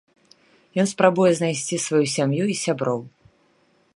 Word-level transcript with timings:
Ён 0.83 0.87
спрабуе 0.93 1.31
знайсці 1.39 1.75
сваю 1.85 2.03
сям'ю 2.15 2.43
і 2.53 2.57
сяброў. 2.65 3.01